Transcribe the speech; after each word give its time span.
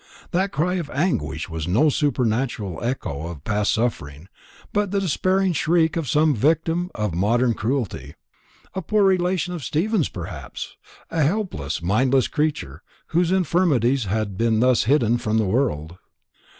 That 0.31 0.51
cry 0.51 0.77
of 0.77 0.89
anguish 0.89 1.47
was 1.47 1.67
no 1.67 1.89
supernatural 1.89 2.83
echo 2.83 3.27
of 3.27 3.43
past 3.43 3.71
suffering, 3.73 4.29
but 4.73 4.89
the 4.89 4.99
despairing 4.99 5.53
shriek 5.53 5.95
of 5.95 6.09
some 6.09 6.33
victim 6.33 6.89
of 6.95 7.13
modern 7.13 7.53
cruelty. 7.53 8.15
A 8.73 8.81
poor 8.81 9.03
relation 9.03 9.53
of 9.53 9.63
Stephen's 9.63 10.09
perhaps 10.09 10.75
a 11.11 11.21
helpless, 11.21 11.83
mindless 11.83 12.27
creature, 12.27 12.81
whose 13.09 13.31
infirmities 13.31 14.05
had 14.05 14.39
been 14.39 14.59
thus 14.59 14.85
hidden 14.85 15.19
from 15.19 15.37
the 15.37 15.45
world. 15.45 15.97